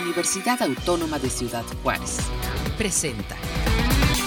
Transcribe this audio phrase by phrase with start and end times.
[0.00, 2.18] Universidad Autónoma de Ciudad Juárez.
[2.76, 3.36] Presenta.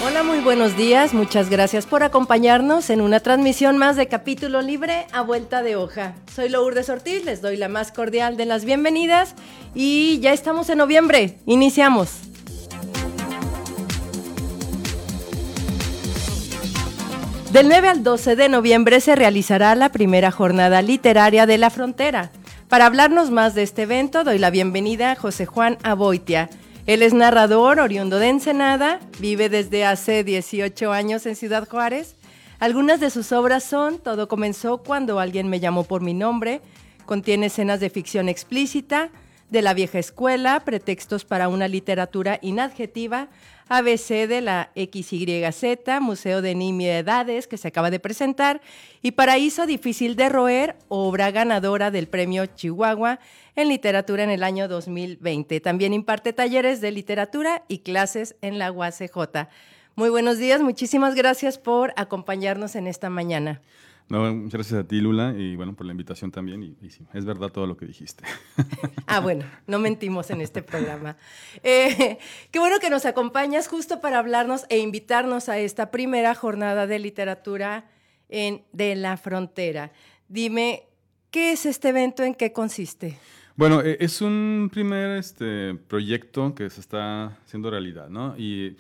[0.04, 1.14] Hola, muy buenos días.
[1.14, 6.16] Muchas gracias por acompañarnos en una transmisión más de Capítulo Libre a Vuelta de Hoja.
[6.34, 9.36] Soy Lourdes Ortiz, les doy la más cordial de las bienvenidas
[9.76, 11.38] y ya estamos en noviembre.
[11.46, 12.22] Iniciamos.
[17.52, 22.32] Del 9 al 12 de noviembre se realizará la primera jornada literaria de la frontera.
[22.70, 26.52] Para hablarnos más de este evento, doy la bienvenida a José Juan Aboitia.
[26.86, 32.16] Él es narrador oriundo de Ensenada, vive desde hace 18 años en Ciudad Juárez.
[32.60, 36.62] Algunas de sus obras son Todo comenzó cuando alguien me llamó por mi nombre,
[37.08, 39.10] contiene escenas de ficción explícita,
[39.50, 43.30] de la vieja escuela, pretextos para una literatura inadjetiva,
[43.70, 48.62] ABC de la XYZ, Museo de Nimiedades, que se acaba de presentar,
[49.02, 53.20] y Paraíso Difícil de Roer, obra ganadora del Premio Chihuahua
[53.56, 55.62] en Literatura en el año 2020.
[55.62, 59.48] También imparte talleres de literatura y clases en la UACJ.
[59.96, 63.62] Muy buenos días, muchísimas gracias por acompañarnos en esta mañana.
[64.10, 66.64] No, muchas gracias a ti, Lula, y bueno, por la invitación también.
[66.64, 68.24] Y, sí, es verdad todo lo que dijiste.
[69.06, 71.16] ah, bueno, no mentimos en este programa.
[71.62, 72.18] Eh,
[72.50, 76.98] qué bueno que nos acompañas justo para hablarnos e invitarnos a esta primera jornada de
[76.98, 77.86] literatura
[78.30, 79.92] en, de la frontera.
[80.28, 80.84] Dime,
[81.30, 82.24] ¿qué es este evento?
[82.24, 83.20] ¿En qué consiste?
[83.56, 88.36] Bueno, e, es un primer este, proyecto que se está haciendo realidad, ¿no?
[88.38, 88.76] Y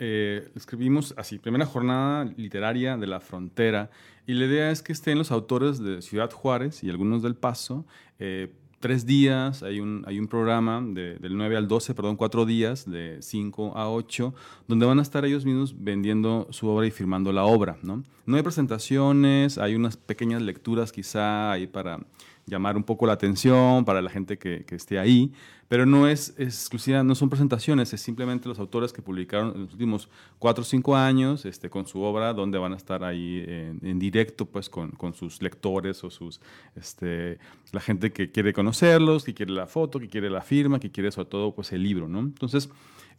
[0.00, 3.90] eh, escribimos así, primera jornada literaria de la frontera,
[4.26, 7.84] y la idea es que estén los autores de Ciudad Juárez y algunos del Paso,
[8.18, 12.46] eh, tres días, hay un, hay un programa de, del 9 al 12, perdón, cuatro
[12.46, 14.34] días, de 5 a 8,
[14.66, 18.02] donde van a estar ellos mismos vendiendo su obra y firmando la obra, ¿no?
[18.24, 22.00] No hay presentaciones, hay unas pequeñas lecturas quizá ahí para
[22.46, 25.32] llamar un poco la atención para la gente que, que esté ahí,
[25.70, 29.72] pero no es, exclusiva, no son presentaciones, es simplemente los autores que publicaron en los
[29.72, 30.08] últimos
[30.40, 34.46] cuatro o cinco años este, con su obra, donde van a estar ahí en, directo
[34.46, 36.40] pues con, con, sus lectores o sus,
[36.74, 37.38] este,
[37.70, 41.12] la gente que quiere conocerlos, que quiere la foto, que quiere la firma, que quiere
[41.12, 42.18] sobre todo pues el libro, ¿no?
[42.18, 42.68] Entonces,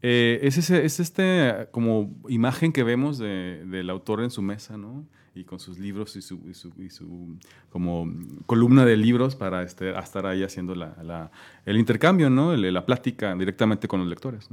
[0.01, 4.75] eh, es, ese, es este como imagen que vemos de, del autor en su mesa,
[4.75, 5.05] ¿no?
[5.33, 7.37] Y con sus libros y su, y su,
[7.71, 8.05] como
[8.45, 11.31] columna de libros para este, estar ahí haciendo la,
[11.65, 12.55] el intercambio, ¿no?
[12.55, 14.49] la plática directamente con los lectores.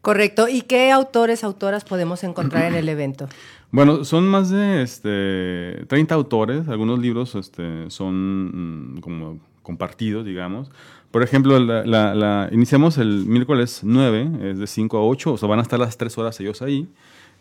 [0.00, 0.48] Correcto.
[0.48, 3.28] ¿Y qué autores, autoras podemos encontrar en el evento?
[3.74, 6.68] Bueno, son más de este, 30 autores.
[6.68, 10.70] Algunos libros este, son mm, como compartidos, digamos.
[11.10, 15.58] Por ejemplo, la, iniciamos el miércoles 9, es de 5 a 8, o sea, van
[15.58, 16.88] a estar las 3 horas ellos ahí.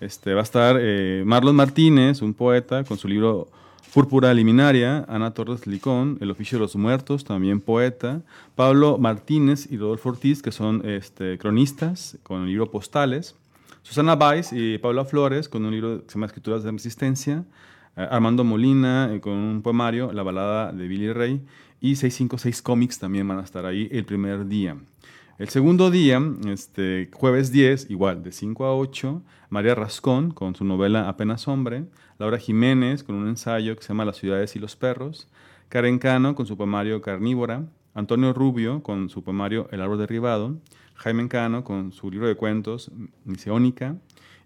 [0.03, 3.47] Este, va a estar eh, Marlon Martínez, un poeta, con su libro
[3.94, 8.22] Púrpura Liminaria, Ana Torres Licón, El oficio de los muertos, también poeta,
[8.56, 13.36] Pablo Martínez y Rodolfo Ortiz, que son este, cronistas, con el libro Postales,
[13.81, 17.46] Susana Baiz y Paula Flores, con un libro que se llama Escrituras de Resistencia,
[17.96, 21.42] eh, Armando Molina, eh, con un poemario, La balada de Billy Ray,
[21.80, 24.75] y 656 Comics también van a estar ahí el primer día.
[25.40, 30.64] El segundo día, este, jueves 10, igual, de 5 a 8, María Rascón con su
[30.64, 31.86] novela Apenas Hombre,
[32.20, 35.28] Laura Jiménez con un ensayo que se llama Las ciudades y los perros,
[35.70, 40.60] Karen Cano con su poemario Carnívora, Antonio Rubio con su poemario El árbol derribado,
[40.94, 42.92] Jaime Cano con su libro de cuentos
[43.26, 43.96] Miseónica,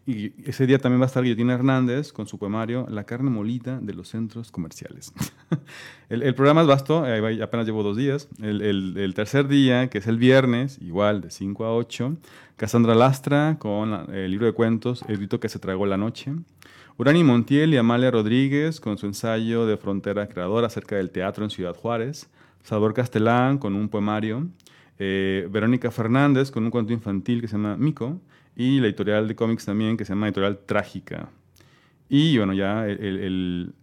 [0.08, 3.78] y ese día también va a estar Guillotina Hernández con su poemario La carne molida
[3.82, 5.12] de los centros comerciales.
[6.10, 8.30] el, programa es vasto, eh, apenas llevo dos días.
[8.42, 12.16] El, tercer día, que es el viernes, igual de 5 a 8,
[12.56, 16.32] Cassandra Lastra con el libro de cuentos El grito que se tragó la noche.
[16.98, 21.50] Urani Montiel y Amalia Rodríguez con su ensayo de frontera creadora acerca del teatro en
[21.50, 22.30] Ciudad Juárez.
[22.64, 24.48] Salvador Castelán con un poemario.
[25.00, 28.22] Eh, Verónica Fernández con un cuento infantil que se llama Mico
[28.58, 31.30] y la editorial de cómics también, que se llama Editorial Trágica.
[32.10, 33.74] Y bueno, ya el,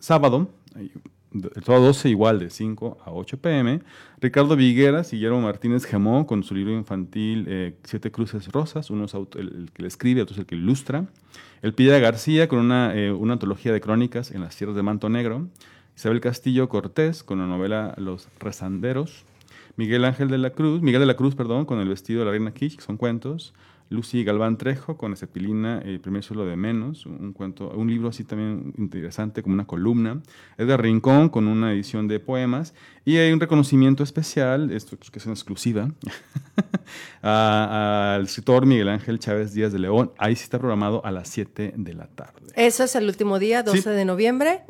[0.00, 3.80] sábado, el sábado 12 igual de 5 a 8 pm,
[4.20, 9.04] Ricardo Vigueras y Guillermo Martínez Gemó con su libro infantil eh, Siete Cruces Rosas, uno
[9.04, 11.06] es el, que le escribe, otro es el que ilustra.
[11.62, 15.08] El Pilla García con una, eh, una antología de crónicas en las tierras de Manto
[15.10, 15.46] Negro.
[15.94, 19.24] Isabel Castillo Cortés con la novela Los Rezanderos.
[19.76, 22.32] Miguel Ángel de la Cruz, Miguel de la Cruz, perdón, con El vestido de la
[22.32, 23.54] reina Kish, que son cuentos.
[23.92, 28.24] Lucy Galván Trejo con Cepilina, El primer suelo de menos, un cuento, un libro así
[28.24, 30.22] también interesante como una columna.
[30.58, 32.74] Edgar Rincón con una edición de poemas
[33.04, 35.90] y hay un reconocimiento especial, esto que es una exclusiva,
[37.22, 40.12] al escritor Miguel Ángel Chávez Díaz de León.
[40.18, 42.52] Ahí sí está programado a las 7 de la tarde.
[42.56, 44.62] Eso es el último día, 12 de noviembre.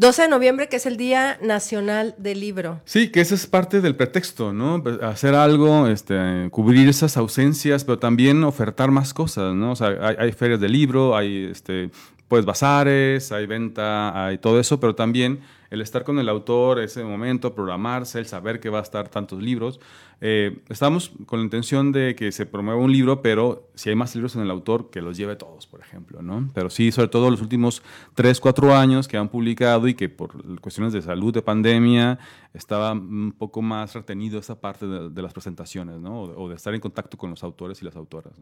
[0.00, 2.80] 12 de noviembre, que es el Día Nacional del Libro.
[2.86, 4.82] Sí, que ese es parte del pretexto, ¿no?
[5.02, 9.72] Hacer algo, este, cubrir esas ausencias, pero también ofertar más cosas, ¿no?
[9.72, 11.90] O sea, hay, hay ferias de libro, hay, este,
[12.28, 17.04] pues, bazares, hay venta, hay todo eso, pero también el estar con el autor, ese
[17.04, 19.80] momento, programarse, el saber que va a estar tantos libros.
[20.22, 24.14] Eh, estamos con la intención de que se promueva un libro, pero si hay más
[24.14, 26.50] libros en el autor, que los lleve todos, por ejemplo, ¿no?
[26.52, 27.82] Pero sí, sobre todo los últimos
[28.16, 32.18] 3, 4 años que han publicado y que por cuestiones de salud, de pandemia,
[32.52, 36.22] estaba un poco más retenido esa parte de, las presentaciones, ¿no?
[36.22, 38.34] O de, estar en contacto con los autores y las autoras.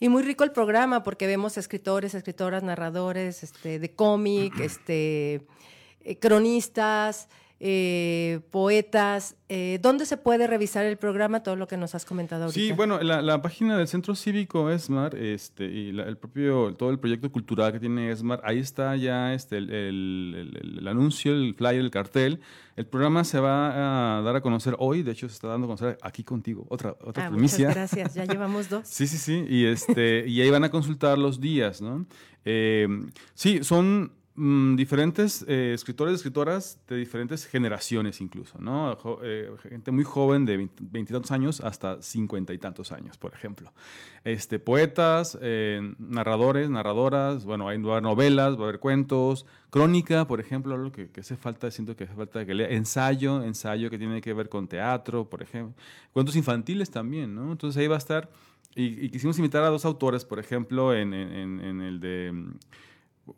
[0.00, 5.46] Y muy rico el programa porque vemos escritores, escritoras, narradores, este, de cómic, este
[6.06, 9.34] eh, cronistas, eh, poetas.
[9.48, 11.42] Eh, ¿Dónde se puede revisar el programa?
[11.42, 12.60] Todo lo que nos has comentado ahorita.
[12.60, 17.32] Sí, bueno, la, página del Centro Cívico ESMAR este, y el propio, todo el proyecto
[17.32, 22.40] cultural que tiene ESMAR, ahí está ya este, el, anuncio, el flyer, el cartel.
[22.76, 25.68] El programa se va a dar a conocer hoy, de hecho se está dando a
[25.76, 28.82] conocer aquí contigo, otra, otra ah, Muchas gracias, ya llevamos dos.
[28.86, 32.06] sí, sí, sí, y, este, y ahí van a consultar los días, ¿no?
[33.34, 38.98] sí, son Mm, diferentes eh, escritores y escritoras de diferentes generaciones incluso, ¿no?
[39.22, 43.72] Eh, gente muy joven de veintitantos años hasta cincuenta y tantos años, por ejemplo.
[44.24, 50.76] Este, poetas, eh, narradores, narradoras, bueno, hay novelas, va a haber cuentos, crónica, por ejemplo,
[50.76, 54.34] lo que, hace falta, siento que hace falta que lea, ensayo, ensayo que tiene que
[54.34, 55.74] ver con teatro, por ejemplo,
[56.12, 57.52] cuentos infantiles también, ¿no?
[57.52, 58.28] Entonces ahí va a estar,
[58.74, 62.34] y, quisimos invitar a dos autores, por ejemplo, en el de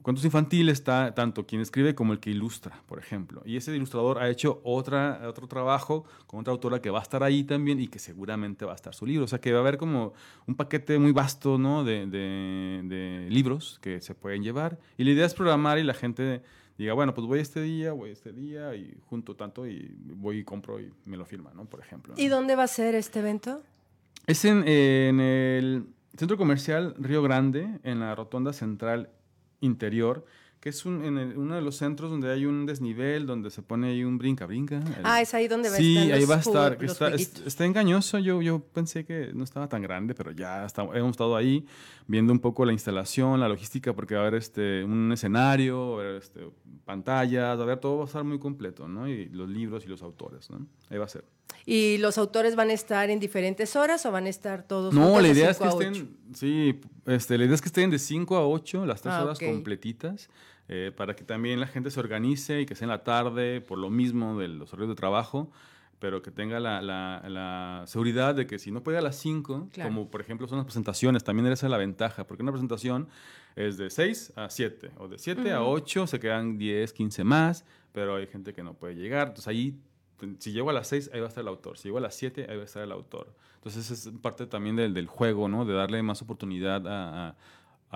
[0.03, 3.43] cuentos infantiles está tanto quien escribe como el que ilustra, por ejemplo.
[3.45, 7.23] Y ese ilustrador ha hecho otra, otro trabajo con otra autora que va a estar
[7.23, 9.25] ahí también y que seguramente va a estar su libro.
[9.25, 10.13] O sea que va a haber como
[10.47, 11.85] un paquete muy vasto ¿no?
[11.85, 14.79] de, de, libros que se pueden llevar.
[14.97, 16.43] Y la idea es programar y la gente
[16.77, 20.45] diga, bueno, pues voy este día, voy este día y junto tanto y voy y
[20.45, 21.65] compro y me lo firma, ¿no?
[21.65, 22.15] Por ejemplo.
[22.17, 23.63] ¿Y dónde va a ser este evento?
[24.27, 25.87] Es en, en el
[26.17, 29.11] Centro Comercial Río Grande, en la Rotonda Central
[29.61, 30.23] interior,
[30.61, 33.91] que es un, en uno de los centros donde hay un desnivel, donde se pone
[33.91, 34.81] ahí un brinca-brinca.
[35.05, 36.05] Ah, es ahí donde va a estar.
[36.05, 36.85] Sí, ahí va a estar.
[36.85, 38.19] Está, está, engañoso.
[38.19, 41.65] Yo, yo pensé que no estaba tan grande, pero ya hemos estado ahí
[42.07, 46.03] viendo un poco la instalación, la logística, porque va a haber este, un escenario, va
[46.03, 46.41] a haber este,
[46.85, 49.09] pantallas, va a haber todo, va a estar muy completo, ¿no?
[49.09, 50.67] Y los libros y los autores, ¿no?
[50.91, 51.25] Ahí va a ser.
[51.67, 55.21] ¿Y los autores van a estar en diferentes horas o van a estar todos No,
[55.21, 58.49] la idea es que estén, sí, este, la idea es que estén de 5 a
[58.49, 60.31] 8, las tres ah, horas completitas,
[60.69, 63.79] eh, para que también la gente se organice y que sea en la tarde, por
[63.79, 65.51] lo mismo de los horarios de trabajo,
[65.99, 70.11] pero que tenga la, la, seguridad de que si no puede a las 5, como
[70.11, 73.09] por ejemplo son las presentaciones, también esa es la ventaja, porque una presentación
[73.57, 77.65] es de 6 a 7, o de 7 a 8 se quedan 10, 15 más,
[77.93, 79.75] pero hay gente que no puede llegar, entonces ahí
[80.39, 81.79] si llego a las 6, ahí va a estar el autor.
[81.79, 83.33] Si llego a las 7, ahí va a estar el autor.
[83.57, 85.65] Entonces es parte también del, del juego, ¿no?
[85.65, 87.37] De darle más oportunidad a, a,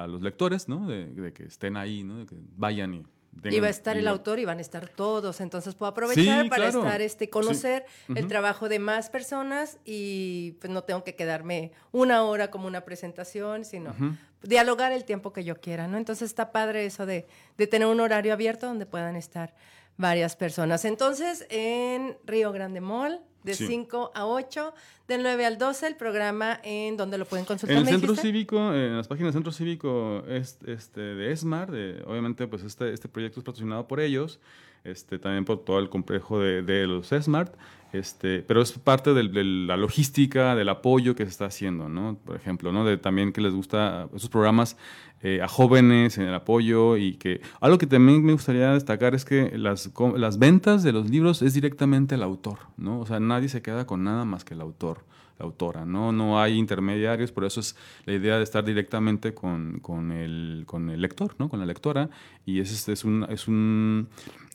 [0.07, 0.87] los lectores, ¿no?
[0.87, 2.19] De, de, que estén ahí, ¿no?
[2.19, 3.07] De que vayan y...
[3.45, 6.69] y va a estar el autor y van a estar todos, entonces puedo aprovechar para
[6.69, 7.85] estar, este, conocer
[8.15, 12.83] el trabajo de más personas y pues no tengo que quedarme una hora como una
[12.83, 13.95] presentación, sino
[14.43, 15.99] dialogar el tiempo que yo quiera, ¿no?
[15.99, 19.55] Entonces está padre eso de, de tener un horario abierto donde puedan estar
[19.97, 20.85] varias personas.
[20.85, 24.75] Entonces, en Río Grande Mall, de 5 a 8,
[25.09, 27.77] del 9 al 12, el programa en donde lo pueden consultar.
[27.77, 32.47] En el centro cívico, en las páginas del centro cívico este, de ESMAR, de, obviamente
[32.47, 34.41] pues este, este proyecto es patrocinado por ellos,
[34.85, 37.55] este, también por todo el complejo de, de los ESMART.
[37.93, 42.17] Este, pero es parte de, la logística, del apoyo que se está haciendo, ¿no?
[42.25, 42.85] Por ejemplo, ¿no?
[42.85, 44.79] De también que les gusta esos programas
[45.23, 49.27] eh, a jóvenes en el apoyo y que algo que también me gustaría destacar es
[49.27, 53.01] que las, las ventas de los libros es directamente el autor, ¿no?
[53.01, 55.05] O sea, nadie se queda con nada más que el autor
[55.39, 56.13] la autora, ¿no?
[56.13, 59.81] No hay intermediarios, por eso es la idea de estar directamente con,
[60.13, 60.67] el,
[61.01, 61.49] lector, ¿no?
[61.49, 62.11] Con la lectora,
[62.45, 64.09] y es, un, es un,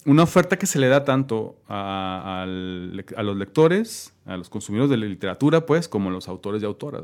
[0.06, 2.46] una oferta que se le da tanto a,
[3.27, 7.03] los lectores, a los consumidores de la literatura, pues, como a los autores y autoras.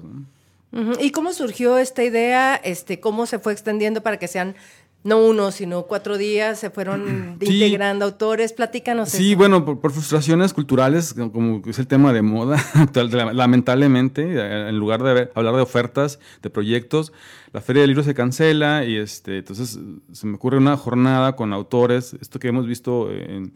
[1.00, 2.56] ¿Y cómo surgió esta idea?
[2.56, 4.56] Este, ¿Cómo se fue extendiendo para que sean
[5.04, 8.54] no uno, sino cuatro días, se fueron integrando autores.
[8.54, 9.10] Platícanos.
[9.10, 12.58] Sí, bueno, por, frustraciones culturales, como es el tema de moda
[13.34, 17.12] lamentablemente, en lugar de hablar de ofertas, de proyectos,
[17.54, 19.80] la Feria del Libro se cancela y este, entonces
[20.12, 23.54] se me ocurre una jornada con autores, esto que hemos visto en,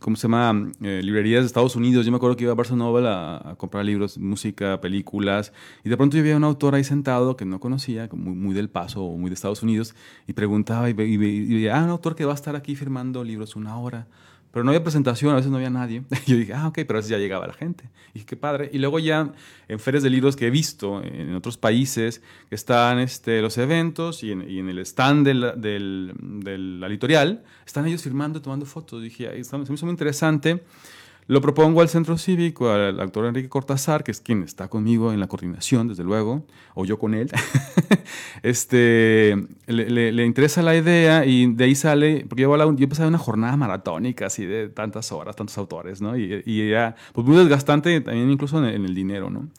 [0.00, 0.70] ¿cómo se llama?
[0.80, 2.06] Eh, librerías de Estados Unidos.
[2.06, 5.96] Yo me acuerdo que iba a Barcelona a, a, comprar libros, música, películas, y de
[5.96, 9.16] pronto yo veía un autor ahí sentado que no conocía, muy, muy del paso o
[9.18, 9.96] muy de Estados Unidos,
[10.28, 13.76] y preguntaba y, veía, ah, un autor que va a estar aquí firmando libros una
[13.76, 14.06] hora.
[14.52, 16.02] Pero no había presentación, a veces no había nadie.
[16.26, 17.84] Y yo dije, ah, ok, pero a veces ya llegaba la gente.
[18.10, 18.70] Y dije, qué padre.
[18.72, 19.32] Y luego ya
[19.68, 24.32] en ferias de libros que he visto en otros países, están este, los eventos y
[24.32, 29.02] en, el stand del, del, de la editorial, están ellos firmando, tomando fotos.
[29.02, 30.62] dije, se me hizo muy interesante.
[31.30, 35.20] Lo propongo al Centro Cívico, al actor Enrique Cortázar, que es quien está conmigo en
[35.20, 36.44] la coordinación, desde luego,
[36.74, 37.30] o yo con él.
[38.42, 39.36] este,
[39.68, 44.26] le, interesa la idea y de ahí sale, porque yo, yo empecé una jornada maratónica,
[44.26, 46.18] así de tantas horas, tantos autores, ¿no?
[46.18, 49.50] Y, y era pues, muy desgastante también incluso en el, dinero, ¿no?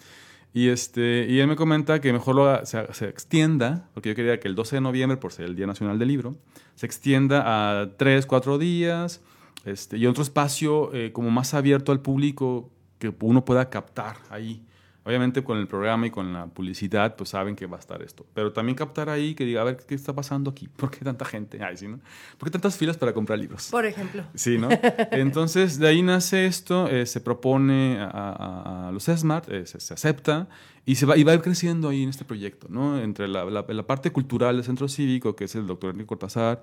[0.53, 4.41] Y, este, y él me comenta que mejor lo, se, se, extienda, porque yo quería
[4.41, 6.35] que el 12 de noviembre, por ser el Día Nacional del Libro,
[6.75, 9.21] se extienda a tres, cuatro días,
[9.65, 14.63] este, y otro espacio eh, como más abierto al público que uno pueda captar ahí.
[15.03, 18.23] Obviamente con el programa y con la publicidad, pues saben que va a estar esto.
[18.35, 20.67] Pero también captar ahí, que diga, a ver, ¿qué está pasando aquí?
[20.75, 21.63] ¿Por qué tanta gente?
[21.63, 21.99] Ay, ¿sí, no?
[22.37, 23.69] ¿Por qué tantas filas para comprar libros?
[23.71, 24.23] Por ejemplo.
[24.35, 24.69] Sí, ¿no?
[25.11, 30.47] Entonces, de ahí nace esto, eh, se propone a, los SMART, eh, se, acepta
[30.85, 32.99] y, se va, y va a ir creciendo ahí en este proyecto, ¿no?
[32.99, 36.61] Entre la, la, parte cultural del Centro Cívico, que es el doctor Enrique Cortázar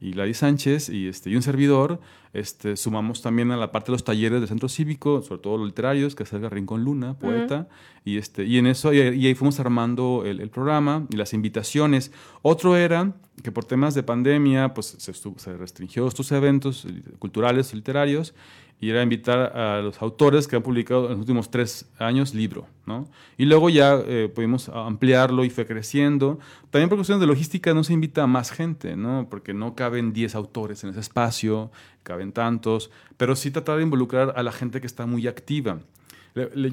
[0.00, 2.00] y Gladys Sánchez, y, este, y un servidor,
[2.32, 5.66] este, sumamos también a la parte de los talleres del Centro Cívico, sobre todo los
[5.66, 7.68] literarios, que es el Rincón Luna, poeta,
[8.04, 12.12] y, este, y en eso, y, ahí fuimos armando el, el, programa y las invitaciones.
[12.42, 16.86] Otro era que por temas de pandemia, pues se, se restringió estos eventos
[17.18, 18.34] culturales, literarios,
[18.80, 22.66] y era invitar a los autores que han publicado en los últimos tres años libro,
[22.86, 23.06] ¿no?
[23.36, 26.38] Y luego ya eh, pudimos ampliarlo y fue creciendo.
[26.70, 29.26] También por cuestiones de logística no se invita a más gente, ¿no?
[29.28, 31.70] Porque no caben 10 autores en ese espacio,
[32.02, 35.80] caben tantos, pero sí tratar de involucrar a la gente que está muy activa.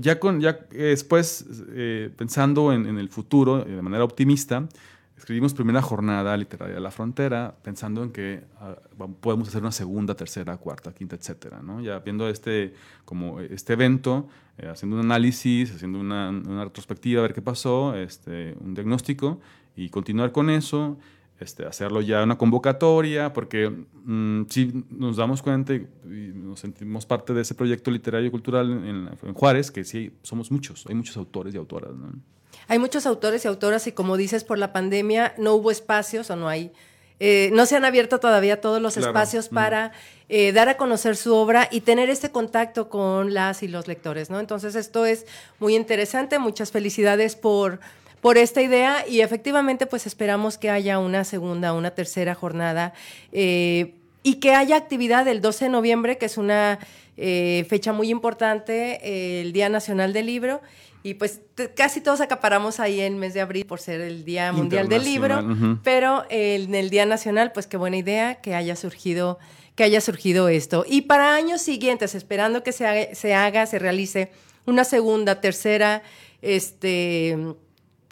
[0.01, 4.67] Ya, con, ya después, eh, pensando en, en, el futuro de manera optimista,
[5.17, 8.75] escribimos primera jornada literaria de la frontera, pensando en que ah,
[9.19, 11.81] podemos hacer una segunda, tercera, cuarta, quinta, etcétera, ¿no?
[11.81, 12.73] Ya viendo este,
[13.03, 17.95] como este evento, eh, haciendo un análisis, haciendo una, una, retrospectiva, a ver qué pasó,
[17.95, 19.41] este, un diagnóstico,
[19.75, 20.97] y continuar con eso,
[21.39, 25.87] este, hacerlo ya una convocatoria, porque mm, si nos damos cuenta y,
[26.33, 30.51] nos sentimos parte de ese proyecto literario y cultural en, en Juárez, que sí, somos
[30.51, 32.11] muchos, hay muchos autores y autoras, ¿no?
[32.67, 36.35] Hay muchos autores y autoras y como dices, por la pandemia no hubo espacios o
[36.35, 36.71] no hay,
[37.19, 39.91] eh, no se han abierto todavía todos los espacios para
[40.29, 44.29] eh, dar a conocer su obra y tener este contacto con las y los lectores,
[44.29, 44.39] ¿no?
[44.39, 45.25] Entonces esto es
[45.59, 47.79] muy interesante, muchas felicidades por,
[48.21, 52.93] por esta idea y efectivamente pues esperamos que haya una segunda, una tercera jornada
[53.31, 56.79] eh, y que haya actividad el 12 de noviembre, que es una
[57.17, 60.61] fecha muy importante, el Día Nacional del Libro
[61.03, 61.41] y pues
[61.75, 65.43] casi todos acaparamos ahí el mes de abril por ser el Día Mundial del Libro,
[65.83, 69.39] pero en el Día Nacional, pues qué buena idea que haya surgido
[69.75, 70.85] que haya surgido esto.
[70.87, 74.31] Y para años siguientes, esperando que se haga, se, haga, se realice
[74.65, 76.01] una segunda, tercera,
[76.41, 77.37] este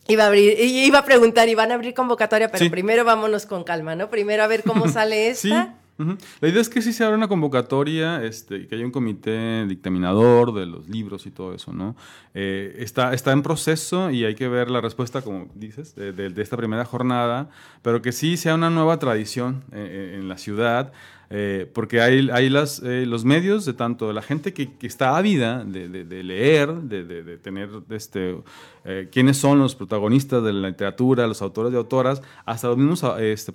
[0.08, 2.52] iba a abrir, iba a preguntar, ¿y van a abrir convocatoria?
[2.52, 4.12] Pero primero vámonos con calma, ¿no?
[4.12, 5.76] Primero a ver cómo sale esta.
[5.98, 10.54] La idea es que sí se abra una convocatoria, este, que haya un comité dictaminador
[10.54, 11.96] de los libros y todo eso, ¿no?
[12.34, 16.58] Eh, está, está en proceso y hay que ver la respuesta, como dices, de, esta
[16.58, 17.50] primera jornada,
[17.82, 20.92] pero que sí sea una nueva tradición eh, eh, en la ciudad.
[21.30, 25.18] Eh, porque hay, hay las, eh, los medios de tanto la gente que, que está
[25.18, 28.38] ávida de, de, leer, de, de, tener este,
[28.84, 33.04] eh, quiénes son los protagonistas de la literatura, los autores y autoras, hasta los mismos
[33.20, 33.52] este,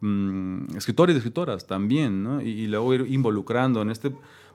[0.00, 2.42] mm, escritores y escritoras también, ¿no?
[2.42, 4.12] y, y luego ir involucrando en este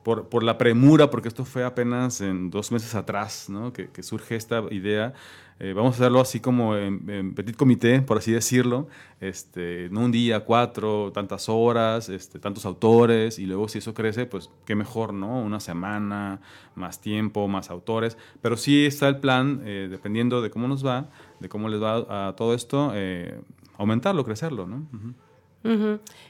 [0.08, 3.74] por, por, la premura, porque esto fue apenas en dos meses atrás ¿no?
[3.74, 5.14] que, que, surge esta idea.
[5.60, 8.88] Eh, vamos a hacerlo así como en, petit comité, por así decirlo,
[9.20, 14.26] este, no un día, cuatro, tantas horas, este, tantos autores, y luego si eso crece,
[14.26, 15.42] pues qué mejor, ¿no?
[15.42, 16.40] Una semana,
[16.74, 21.10] más tiempo, más autores, pero sí está el plan, eh, dependiendo de cómo nos va,
[21.42, 23.42] de cómo les va a, todo esto, eh,
[23.78, 24.88] aumentarlo, crecerlo, ¿no?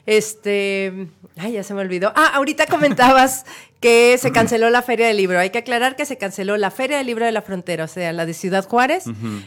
[0.06, 2.12] Este, ay, ya se me olvidó.
[2.16, 3.44] Ah, ahorita comentabas
[3.80, 5.38] que se canceló la Feria del Libro.
[5.38, 8.12] Hay que aclarar que se canceló la Feria del Libro de la Frontera, o sea,
[8.12, 9.04] la de Ciudad Juárez,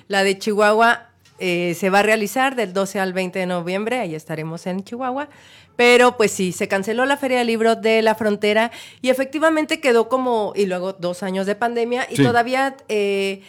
[0.08, 4.14] la de Chihuahua eh, se va a realizar del 12 al 20 de noviembre, ahí
[4.14, 5.30] estaremos en Chihuahua.
[5.76, 8.72] Pero pues sí, se canceló la Feria del Libro de la Frontera
[9.02, 12.78] y efectivamente quedó como, y luego dos años de pandemia y todavía...
[12.88, 13.42] Eh,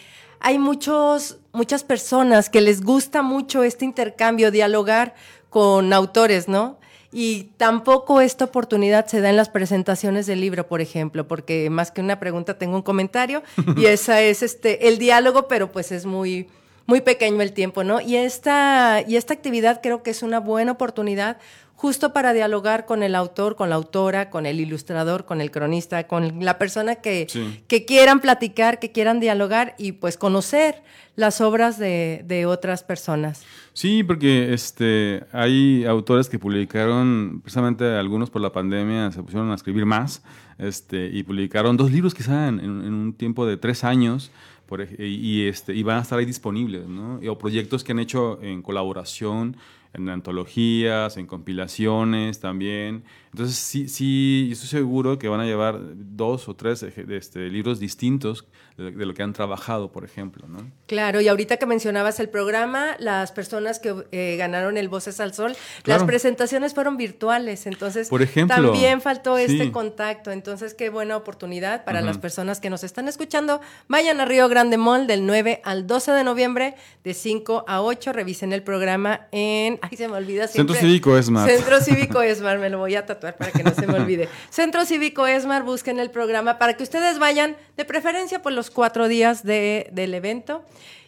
[0.45, 5.15] hay muchos, muchas personas que les gusta mucho este intercambio, dialogar
[5.53, 6.79] con autores, ¿no?
[7.11, 11.91] Y tampoco esta oportunidad se da en las presentaciones del libro, por ejemplo, porque más
[11.91, 13.43] que una pregunta tengo un comentario
[13.77, 16.47] y esa es este el diálogo, pero pues es muy
[16.87, 18.01] muy pequeño el tiempo, ¿no?
[18.01, 21.37] Y esta y esta actividad creo que es una buena oportunidad
[21.83, 26.07] justo para dialogar con el autor, con la autora, con el ilustrador, con el cronista,
[26.07, 27.27] con la persona que,
[27.67, 30.81] que quieran platicar, que quieran dialogar y pues conocer
[31.17, 33.43] las obras de, de, otras personas.
[33.73, 39.55] Sí, porque este, hay autores que publicaron, precisamente algunos por la pandemia se pusieron a
[39.55, 40.23] escribir más
[40.59, 44.31] este, y publicaron dos libros quizá en, en un tiempo de tres años.
[44.67, 47.19] Por, y, este, y van a estar ahí disponibles, ¿no?
[47.29, 49.57] o proyectos que han hecho en colaboración
[49.93, 53.03] en antologías, en compilaciones también.
[53.31, 58.47] Entonces, sí, sí, estoy seguro que van a llevar dos o tres este, libros distintos
[58.77, 60.47] de, lo que han trabajado, por ejemplo.
[60.47, 60.69] ¿no?
[60.85, 65.33] Claro, y ahorita que mencionabas el programa, las personas que eh, ganaron el Voces al
[65.33, 70.31] Sol, las presentaciones fueron virtuales, entonces por ejemplo, también faltó este contacto.
[70.31, 73.61] Entonces, qué buena oportunidad para las personas que nos están escuchando.
[73.87, 78.13] Vayan a Río Grande Mall del 9 al 12 de noviembre, de 5 a 8.
[78.13, 79.79] Revisen el programa en.
[79.91, 80.75] Ay, se me olvida siempre.
[80.75, 81.49] Centro Cívico Esmar.
[81.49, 84.29] Centro Cívico Esmar, me lo voy a tatuar para que no se me olvide.
[84.49, 89.09] Centro Cívico Esmar, busquen el programa para que ustedes vayan, de preferencia, por los cuatro
[89.09, 90.63] días de, del evento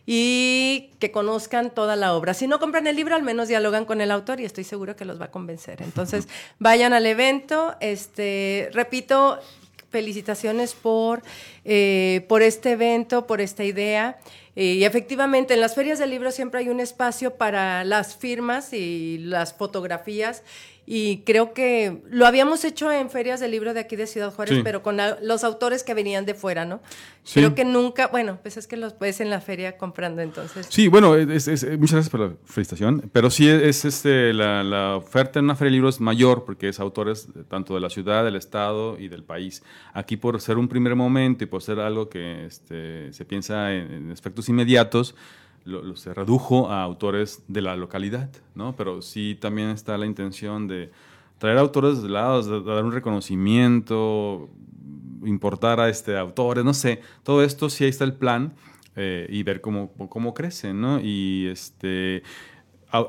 [0.06, 2.34] y que conozcan toda la obra.
[2.34, 5.06] Si no compran el libro, al menos dialogan con el autor y estoy seguro que
[5.06, 5.82] los va a convencer.
[5.82, 6.28] Entonces,
[6.60, 7.76] vayan al evento.
[7.80, 9.40] Este, repito,
[9.90, 11.24] felicitaciones por,
[11.64, 14.18] eh, por este evento, por esta idea.
[14.56, 19.18] Y efectivamente, en las ferias del libro siempre hay un espacio para las firmas y
[19.18, 20.44] las fotografías
[20.88, 24.62] y creo que lo habíamos hecho en ferias del libro de aquí de Ciudad Juárez,
[24.64, 26.80] pero con los autores que venían de fuera, ¿no?
[27.34, 30.68] Creo que nunca, bueno, pues es que los ves en la feria comprando entonces.
[30.70, 35.46] Sí, bueno, es, muchas gracias por la felicitación, pero sí es este, la, oferta en
[35.46, 39.08] una feria de libros mayor porque es autores tanto de la ciudad, del estado y
[39.08, 39.64] del país.
[39.94, 43.92] Aquí por ser un primer momento y por ser algo que este, se piensa en,
[43.92, 45.16] en aspectos inmediatos,
[45.66, 48.76] lo, se redujo a autores de la localidad, ¿no?
[48.76, 50.92] Pero sí también está la intención de
[51.38, 54.50] traer autores de lados, de, dar un reconocimiento,
[55.26, 58.54] importar a este autores, no sé, todo esto sí está el plan
[58.96, 61.00] eh, y ver cómo, cómo crecen, ¿no?
[61.02, 62.24] Y este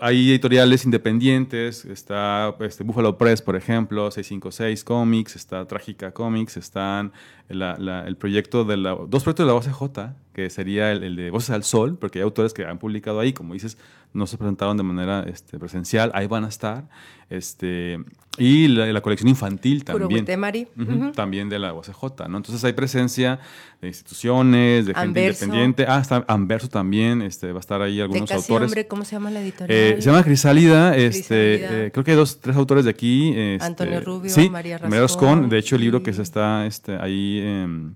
[0.01, 7.13] hay editoriales independientes, está este, Buffalo Press, por ejemplo, 656 Comics, está Trágica Comics, están
[7.49, 11.49] el proyecto de la, dos proyectos de la OCJ, que sería el, el, de Voces
[11.49, 13.79] al Sol, porque hay autores que han publicado ahí, como dices,
[14.13, 16.91] no se presentaron de manera este, presencial, ahí van a estar.
[17.31, 17.99] Este,
[18.37, 20.27] y la, colección infantil también.
[21.15, 22.37] También de la UACJ, ¿no?
[22.37, 23.41] Entonces hay presencia
[23.81, 25.87] de instituciones, de gente independiente.
[25.89, 28.69] Ah, está Anverso también, este, va a estar ahí algunos autores.
[28.69, 29.79] Hombre, ¿Cómo se llama la editorial?
[29.79, 33.31] Eh, se llama Crisálida, este, eh, creo que hay dos, tres autores de aquí.
[33.35, 35.49] Este, Antonio Rubio, María Rascón.
[35.49, 37.95] De hecho, el libro que se está este, ahí em,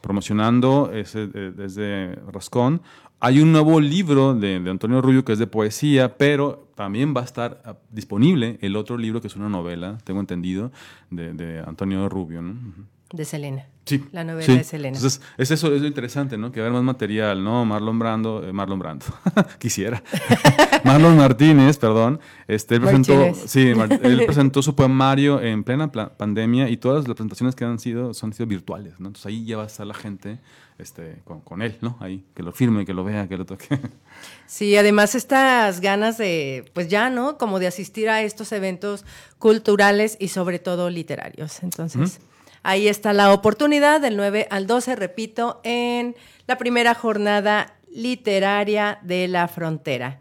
[0.00, 2.82] promocionando es eh, desde Rascón.
[3.20, 7.24] Hay un nuevo libro de, Antonio Rubio que es de poesía, pero también va a
[7.24, 10.70] estar ah, disponible el otro libro que es una novela, tengo entendido,
[11.10, 12.42] de, Antonio Rubio.
[12.42, 12.54] ¿no?
[13.10, 13.66] De Selena.
[13.86, 14.04] Sí.
[14.12, 14.98] La novela de Selena.
[14.98, 16.52] Entonces, es eso, es lo interesante, ¿no?
[16.52, 17.64] Que haya más material, ¿no?
[17.64, 19.06] Marlon Brando, eh, Marlon Brando,
[19.58, 20.02] quisiera.
[20.84, 22.20] Marlon Martínez, perdón.
[22.46, 27.54] Este, él presentó, sí, él presentó su poemario en plena pandemia y todas las presentaciones
[27.54, 29.08] que han sido son sido virtuales, ¿no?
[29.08, 30.38] Entonces ahí ya va a estar la gente
[30.78, 31.96] este, con, con, él, ¿no?
[32.00, 33.80] Ahí, que lo firme, que lo vea, que lo toque.
[34.46, 37.38] Sí, además estas ganas de, pues ya, ¿no?
[37.38, 39.06] Como de asistir a estos eventos
[39.38, 41.62] culturales y sobre todo literarios.
[41.62, 42.20] Entonces...
[42.62, 46.16] Ahí está la oportunidad del 9 al 12, repito, en
[46.46, 50.18] la primera jornada literaria de la frontera.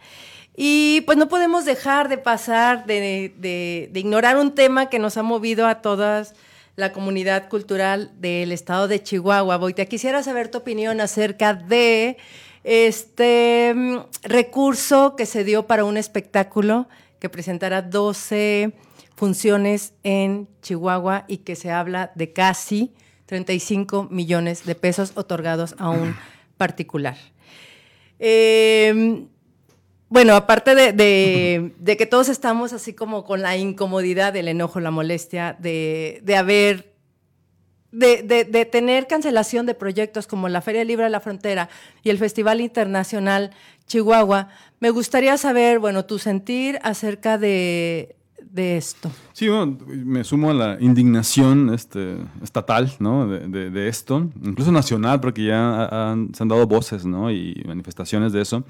[0.56, 5.68] Y pues no podemos dejar de pasar, de, ignorar un tema que nos ha movido
[5.68, 6.34] a todas
[6.76, 9.58] la comunidad cultural del estado de Chihuahua.
[9.58, 12.18] Boita, quisiera saber tu opinión acerca de
[12.64, 16.88] este mm, recurso que se dio para un espectáculo
[17.20, 18.74] que presentará 12
[19.18, 22.94] funciones en Chihuahua y que se habla de casi
[23.26, 26.16] 35 millones de pesos otorgados a un
[26.58, 27.18] particular.
[28.20, 29.28] Em,
[30.08, 35.58] bueno, aparte de, que todos estamos así como con la incomodidad, el enojo, la molestia
[35.60, 36.94] de, haber,
[37.92, 41.70] de, de, tener cancelación de proyectos como la Feria Libre de la Frontera
[42.04, 43.50] y el Festival Internacional
[43.88, 44.50] Chihuahua,
[44.80, 48.17] me gustaría saber, bueno, tu sentir acerca de,
[48.58, 49.12] de esto.
[49.34, 53.28] Sí, bueno, me sumo a la indignación este, estatal ¿no?
[53.28, 57.32] de, de, esto, incluso nacional, porque ya se han dado voces ¿no?
[57.32, 58.64] y manifestaciones de eso.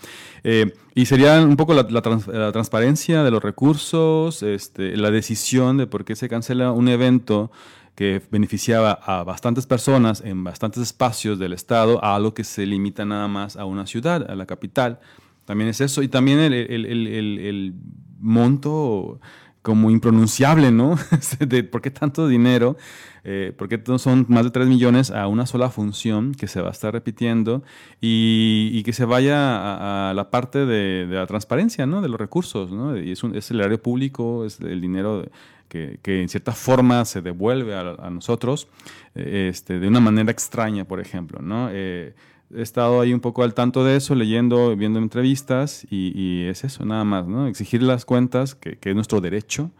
[0.44, 5.88] Eh, y sería un poco la, la, transparencia de los recursos, este, la decisión de
[5.88, 7.50] por qué se cancela un evento
[7.96, 13.06] que beneficiaba a bastantes personas en bastantes espacios del Estado, a algo que se limita
[13.06, 15.00] nada más a una ciudad, a la capital.
[15.46, 16.04] También es eso.
[16.04, 17.74] Y también el, el, el, el
[18.20, 19.20] monto
[19.68, 20.96] como impronunciable, ¿no?
[21.72, 22.78] por qué tanto dinero,
[23.26, 26.70] eh, por qué son más de 3 millones a una sola función que se va
[26.70, 27.64] a estar repitiendo
[28.00, 32.02] y, que se vaya a, la parte de, la transparencia, ¿no?
[32.02, 32.98] De los recursos, ¿no?
[32.98, 35.26] Y es, un, es el área público, es el dinero
[35.68, 38.70] que, que, en cierta forma se devuelve a, nosotros
[39.16, 41.68] eh, este, de una manera extraña, por ejemplo, ¿no?
[41.74, 42.14] Eh,
[42.54, 46.86] he estado ahí un poco al tanto de eso, leyendo, viendo entrevistas y, es eso,
[46.86, 47.48] nada más, ¿no?
[47.48, 49.72] Exigir las cuentas, que, es nuestro derecho,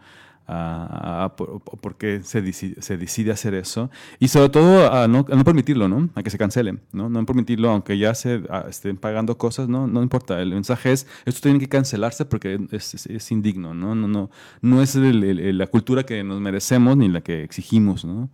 [0.50, 1.34] a,
[1.82, 6.08] porque se decide, se decide, hacer eso y sobre todo a no, permitirlo, ¿no?
[6.14, 7.10] A que se cancele, ¿no?
[7.10, 9.86] No permitirlo, aunque ya se estén pagando cosas, ¿no?
[9.86, 10.40] No importa.
[10.40, 13.94] El mensaje es, esto tiene que cancelarse porque es, indigno, ¿no?
[13.94, 14.30] No, no,
[14.62, 18.30] no es la cultura que nos merecemos ni la que exigimos, ¿no?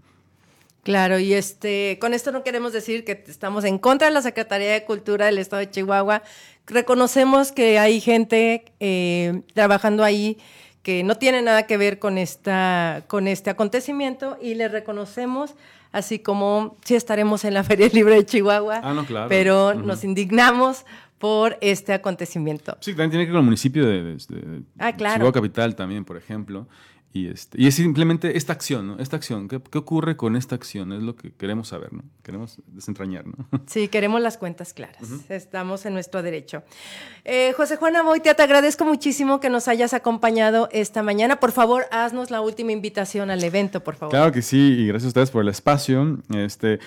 [0.85, 4.70] Claro, y este, con esto no queremos decir que estamos en contra de la Secretaría
[4.73, 6.23] de Cultura del Estado de Chihuahua.
[6.66, 10.38] Reconocemos que hay gente eh, trabajando ahí
[10.83, 15.55] que no tiene nada que ver con, esta, con este acontecimiento y le reconocemos,
[15.90, 19.29] así como si estaremos en la Feria Libre de Chihuahua, ah, claro.
[19.31, 20.85] pero nos indignamos
[21.18, 22.77] por este acontecimiento.
[22.81, 24.18] Sí, también tiene que ver con el municipio de,
[24.79, 25.14] ah, claro.
[25.14, 26.68] Chihuahua Capital también, por ejemplo.
[27.16, 28.98] Y, este, y es simplemente esta acción, ¿no?
[28.98, 29.46] Esta acción.
[29.46, 30.92] ¿Qué, ¿Qué, ocurre con esta acción?
[30.92, 32.03] Es lo que queremos saber, ¿no?
[32.24, 33.35] Queremos desentrañar, ¿no?
[33.66, 35.09] Sí, queremos las cuentas claras.
[35.29, 36.64] Estamos en nuestro derecho.
[37.24, 41.38] Eh, José Juan Aboitia, te agradezco muchísimo que nos hayas acompañado esta mañana.
[41.38, 44.11] Por favor, haznos la última invitación al evento, por favor.
[44.11, 46.18] Claro que sí, y gracias a ustedes por el espacio.
[46.35, 46.81] Este,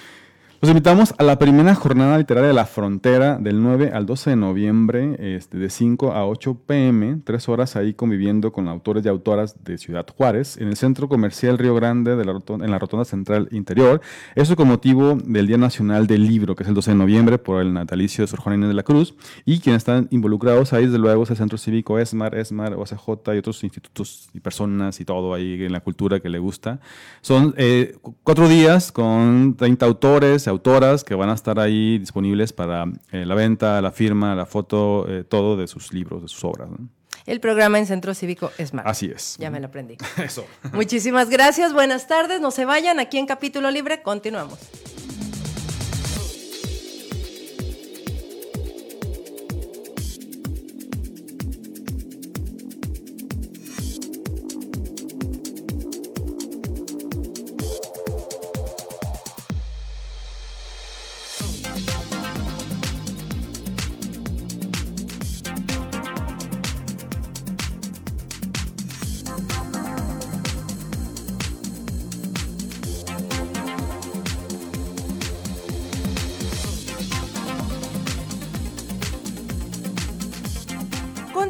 [0.59, 4.35] los invitamos a la primera jornada literaria de la frontera del 9 al 12 de
[4.37, 9.63] noviembre, este, de 5 a 8 pm, tres horas ahí conviviendo con autores y autoras
[9.63, 13.47] de Ciudad Juárez, en el Centro Comercial Río Grande, de la en la Rotonda Central
[13.51, 14.01] Interior.
[14.33, 17.61] Eso con motivo del Día Nacional del Libro, que es el 12 de noviembre, por
[17.61, 19.13] el natalicio de Sor Juana Inés de la Cruz.
[19.45, 23.37] Y quienes están involucrados ahí, desde luego, es el Centro Cívico ESMAR, ESMAR, OCJ y
[23.37, 26.79] otros institutos y personas y todo ahí en la cultura que le gusta.
[27.21, 32.85] Son eh, cuatro días con 30 autores autoras que van a estar ahí disponibles para
[33.11, 36.69] eh, la venta, la firma, la foto, eh, todo de sus libros, de sus obras.
[37.25, 38.85] El programa en Centro Cívico es más.
[38.85, 39.35] Así es.
[39.37, 39.97] Ya me lo aprendí.
[40.17, 40.45] Eso.
[40.73, 44.59] Muchísimas gracias, buenas tardes, no se vayan, aquí en Capítulo Libre continuamos.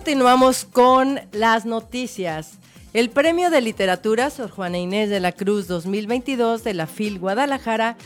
[0.08, 2.60] Continuamos con las noticias.
[2.94, 7.98] El Premio de Literatura Sor Juana Inés de la Cruz 2022 de la FIL Guadalajara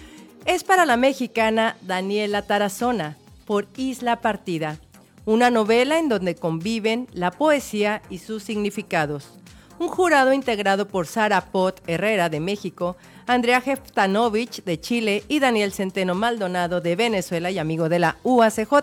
[0.46, 4.80] es para la mexicana Daniela Tarazona por Isla Partida,
[5.26, 9.38] una novela en donde conviven la poesía y sus significados.
[9.78, 15.72] Un jurado integrado por Sara Pot Herrera de México, Andrea Jeftanovich de Chile y Daniel
[15.72, 18.74] Centeno Maldonado de Venezuela y amigo de la UACJ,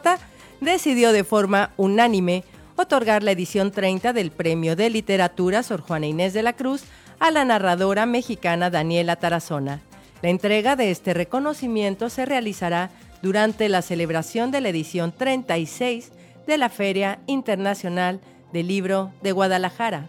[0.61, 2.45] decidió de forma unánime
[2.79, 6.85] otorgar la edición 30 del Premio de Literatura Sor Juana Inés de la Cruz
[7.19, 9.81] a la narradora mexicana Daniela Tarazona.
[10.23, 16.13] La entrega de este reconocimiento se realizará durante la celebración de la edición 36
[16.47, 18.21] de la Feria Internacional
[18.53, 20.09] del Libro de Guadalajara.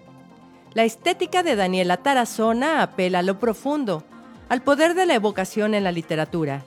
[0.73, 4.03] La estética de Daniela Tarazona apela a lo profundo,
[4.47, 6.63] al poder de la evocación en la literatura.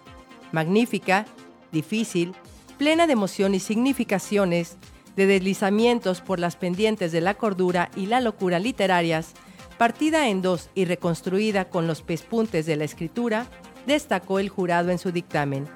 [0.51, 1.27] Magnífica,
[1.71, 2.35] difícil,
[2.77, 4.77] plena de emoción y significaciones,
[5.16, 9.33] de deslizamientos por las pendientes de la cordura y la locura literarias,
[9.79, 13.46] partida en dos y reconstruida con los pespuntes de la escritura,
[13.87, 15.66] destacó el jurado en su dictamen.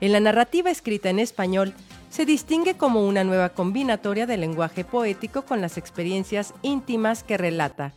[0.00, 1.74] En la narrativa escrita en español,
[2.10, 7.92] se distingue como una nueva combinatoria del lenguaje poético con las experiencias íntimas que relata.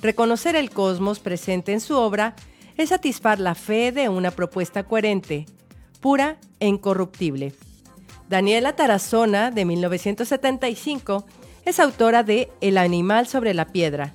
[0.00, 2.34] Reconocer el cosmos presente en su obra
[2.76, 5.46] es satisfar la fe de una propuesta coherente,
[6.00, 7.52] pura e incorruptible.
[8.28, 11.26] Daniela Tarazona, de 1975,
[11.64, 14.14] es autora de El animal sobre la piedra.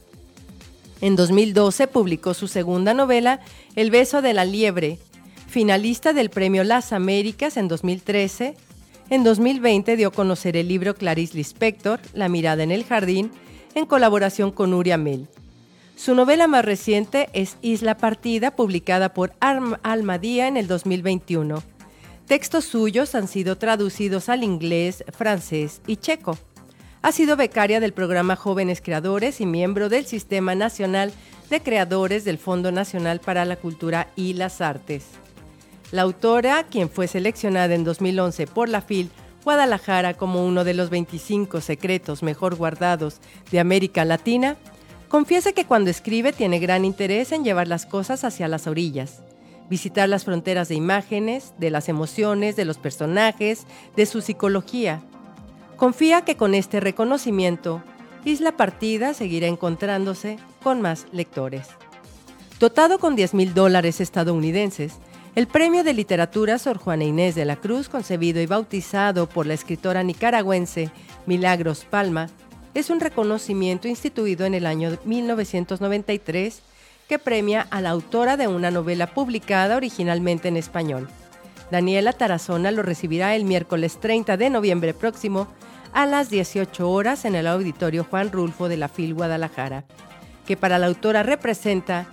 [1.01, 3.39] En 2012 publicó su segunda novela,
[3.75, 4.99] El beso de la liebre,
[5.47, 8.55] finalista del Premio Las Américas en 2013.
[9.09, 13.31] En 2020 dio a conocer el libro Clarice Lispector, La mirada en el jardín,
[13.75, 15.27] en colaboración con Uri Amel.
[15.95, 21.61] Su novela más reciente es Isla Partida, publicada por Almadía en el 2021.
[22.29, 26.37] Textos suyos han sido traducidos al inglés, francés y checo.
[27.01, 31.11] Ha sido becaria del programa Jóvenes Creadores y miembro del Sistema Nacional
[31.49, 35.05] de Creadores del Fondo Nacional para la Cultura y las Artes.
[35.91, 39.09] La autora, quien fue seleccionada en 2011 por la FIL
[39.43, 44.55] Guadalajara como uno de los 25 secretos mejor guardados de América Latina,
[45.07, 49.23] confiesa que cuando escribe tiene gran interés en llevar las cosas hacia las orillas,
[49.69, 55.01] visitar las fronteras de imágenes, de las emociones, de los personajes, de su psicología.
[55.77, 57.83] Confía que con este reconocimiento,
[58.25, 61.67] Isla Partida seguirá encontrándose con más lectores.
[62.59, 64.95] Dotado con 10 mil dólares estadounidenses,
[65.35, 69.53] el Premio de Literatura Sor Juana Inés de la Cruz, concebido y bautizado por la
[69.53, 70.91] escritora nicaragüense
[71.25, 72.27] Milagros Palma,
[72.73, 76.61] es un reconocimiento instituido en el año 1993
[77.09, 81.09] que premia a la autora de una novela publicada originalmente en español.
[81.71, 85.47] Daniela Tarazona lo recibirá el miércoles 30 de noviembre próximo
[85.91, 89.85] a las 18 horas en el auditorio Juan Rulfo de la FIL Guadalajara,
[90.45, 92.05] que para la autora representa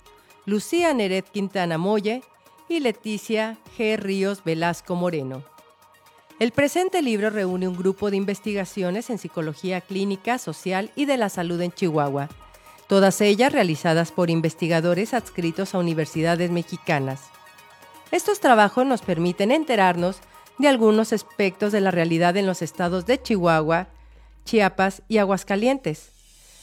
[0.47, 2.23] Lucía Neret Quintana Molle
[2.67, 3.97] y Leticia G.
[3.97, 5.43] Ríos Velasco Moreno.
[6.39, 11.29] El presente libro reúne un grupo de investigaciones en psicología clínica, social y de la
[11.29, 12.29] salud en Chihuahua
[12.87, 17.21] todas ellas realizadas por investigadores adscritos a universidades mexicanas.
[18.11, 20.19] Estos trabajos nos permiten enterarnos
[20.57, 23.87] de algunos aspectos de la realidad en los estados de Chihuahua,
[24.45, 26.11] Chiapas y Aguascalientes.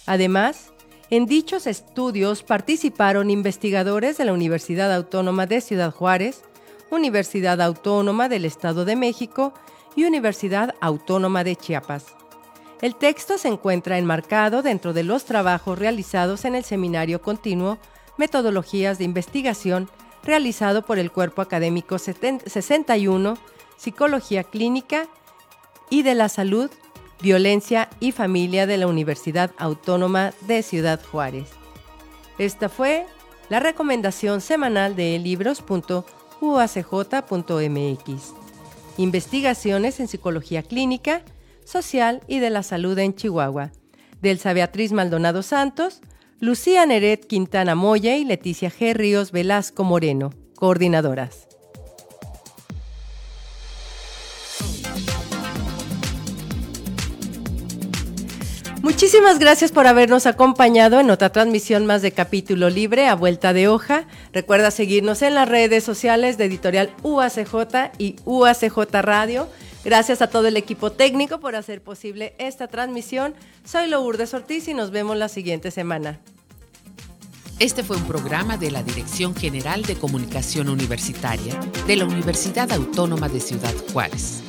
[0.07, 0.73] Además,
[1.11, 6.43] en dichos estudios participaron investigadores de la Universidad Autónoma de Ciudad Juárez,
[6.91, 9.53] Universidad Autónoma del Estado de México
[9.95, 12.22] y Universidad Autónoma de Chiapas.
[12.83, 17.79] El texto se encuentra enmarcado dentro de los trabajos realizados en el Seminario Continuo
[18.19, 19.89] Metodologías de Investigación
[20.25, 23.39] realizado por el Cuerpo Académico 61
[23.77, 25.07] Psicología Clínica
[25.91, 26.71] y de la Salud,
[27.21, 31.51] Violencia y Familia de la Universidad Autónoma de Ciudad Juárez.
[32.37, 33.07] Esta fue
[33.49, 36.05] la recomendación semanal de libros.uacj.mx.
[38.97, 41.23] Investigaciones en Psicología Clínica
[41.65, 43.73] social y de la salud en Chihuahua.
[44.21, 46.01] Delsa Beatriz Maldonado Santos,
[46.39, 48.95] Lucía Neret Quintana Moya y Leticia G.
[48.95, 51.49] Ríos Velasco Moreno, coordinadoras.
[58.83, 63.69] Muchísimas gracias por habernos acompañado en otra transmisión más de Capítulo Libre a Vuelta de
[63.69, 64.07] Hoja.
[64.33, 69.49] Recuerda seguirnos en las redes sociales de Editorial UACJ y UACJ Radio
[69.85, 73.35] Gracias a todo el equipo técnico por hacer posible esta transmisión.
[73.65, 76.21] Soy Lourdes Ortiz y nos vemos la siguiente semana.
[77.59, 83.29] Este fue un programa de la Dirección General de Comunicación Universitaria de la Universidad Autónoma
[83.29, 84.43] de Ciudad Juárez.